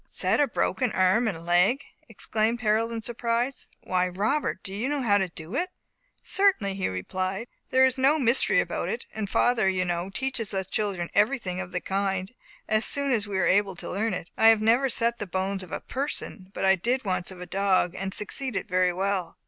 "Set 0.09 0.39
a 0.39 0.47
broken 0.47 0.91
arm 0.93 1.27
and 1.27 1.45
leg!" 1.45 1.83
exclaimed 2.09 2.61
Harold 2.61 2.91
in 2.91 3.03
surprise. 3.03 3.69
"Why, 3.83 4.07
Robert, 4.09 4.63
do 4.63 4.73
you 4.73 4.89
know 4.89 5.03
how 5.03 5.19
to 5.19 5.29
do 5.29 5.53
it?" 5.53 5.69
"Certainly," 6.23 6.73
he 6.73 6.87
replied. 6.87 7.47
"There 7.69 7.85
is 7.85 7.99
no 7.99 8.17
mystery 8.17 8.59
about 8.59 8.89
it; 8.89 9.05
and 9.13 9.29
father, 9.29 9.69
you 9.69 9.85
know, 9.85 10.09
teaches 10.09 10.55
us 10.55 10.65
children 10.65 11.11
everything 11.13 11.61
of 11.61 11.71
the 11.71 11.81
kind, 11.81 12.31
as 12.67 12.83
soon 12.83 13.11
as 13.11 13.27
we 13.27 13.37
are 13.37 13.45
able 13.45 13.75
to 13.75 13.91
learn 13.91 14.15
it. 14.15 14.31
I 14.35 14.47
have 14.47 14.59
never 14.59 14.89
set 14.89 15.19
the 15.19 15.27
bones 15.27 15.61
of 15.61 15.71
a 15.71 15.81
person, 15.81 16.49
but 16.51 16.65
I 16.65 16.77
did 16.77 17.05
once 17.05 17.29
of 17.29 17.39
a 17.39 17.45
dog, 17.45 17.93
and 17.93 18.11
succeeded 18.11 18.67
very 18.67 18.91
well." 18.91 19.37